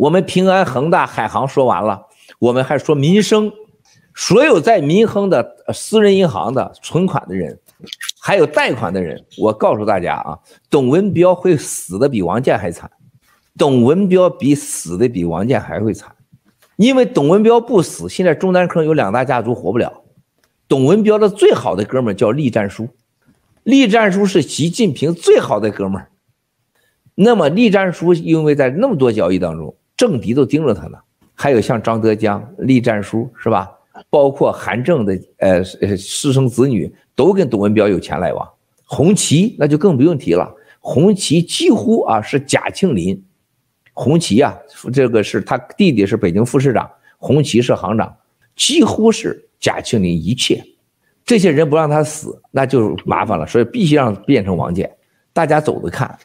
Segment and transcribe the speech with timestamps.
[0.00, 2.06] 我们平安、恒大、海航说完了，
[2.38, 3.52] 我们还说民生，
[4.14, 7.58] 所有在民亨的私人银行的存款的人，
[8.18, 10.38] 还有贷款的人，我告诉大家啊，
[10.70, 12.90] 董文标会死的比王建还惨，
[13.58, 16.16] 董文标比死的比王建还会惨，
[16.76, 20.02] 因为董文标不死，现在中南坑有两大家族活不了。
[20.66, 22.88] 董文标的最好的哥们叫栗战书，
[23.64, 26.06] 栗战书是习近平最好的哥们。
[27.14, 29.76] 那么栗战书因为在那么多交易当中。
[30.00, 30.96] 政敌都盯着他呢，
[31.34, 33.70] 还有像张德江、栗战书是吧？
[34.08, 38.48] 包括韩正的呃呃私生子女都跟董文标有钱来往。
[38.86, 43.22] 红旗那就更不用提了，红旗几乎啊是贾庆林，
[43.92, 44.56] 红旗啊
[44.90, 48.16] 这个是他弟弟是北京副市长，红旗是行长，
[48.56, 50.64] 几乎是贾庆林一切。
[51.26, 54.90] 这些人不让他死，那就麻烦了，所以必须让变成王建，
[55.34, 56.18] 大家走着看。